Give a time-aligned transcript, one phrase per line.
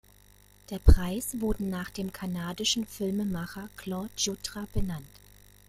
[0.71, 5.05] Der Preis wurden nach dem kanadischen Filmemacher Claude Jutra benannt.